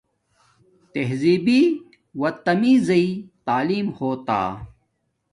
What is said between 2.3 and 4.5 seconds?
تمیزی تعیلم ہوتا